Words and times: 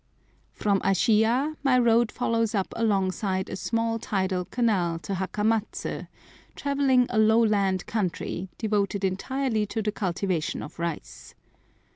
From 0.53 0.79
Ashiyah 0.79 1.57
my 1.61 1.77
road 1.77 2.11
follows 2.11 2.55
up 2.55 2.73
alongside 2.75 3.51
a 3.51 3.55
small 3.55 3.99
tidal 3.99 4.45
canal 4.45 4.97
to 4.97 5.13
Hakamatsu, 5.13 6.07
traversing 6.55 7.05
a 7.11 7.19
lowland 7.19 7.85
country, 7.85 8.49
devoted 8.57 9.03
entirely 9.05 9.67
to 9.67 9.79
the 9.83 9.91
cultivation 9.91 10.63
of 10.63 10.79
rice. 10.79 11.35